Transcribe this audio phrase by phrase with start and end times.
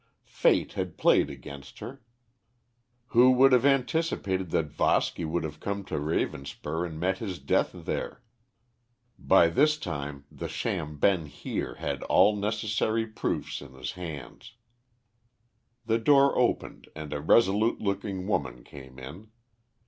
[0.25, 2.01] Fate had played against her.
[3.09, 7.69] Who could have anticipated that Voski would have come to Ravenspur and met his death
[7.71, 8.23] there!
[9.19, 14.55] By this time the sham Ben Heer had all necessary proofs in his hands.
[15.85, 19.29] The door opened and a resolute looking woman came in.